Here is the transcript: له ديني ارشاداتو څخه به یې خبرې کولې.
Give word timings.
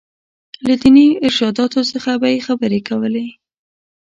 له 0.67 0.73
ديني 0.81 1.07
ارشاداتو 1.25 1.81
څخه 1.91 2.11
به 2.21 2.27
یې 2.33 2.39
خبرې 2.47 2.79
کولې. 2.89 3.25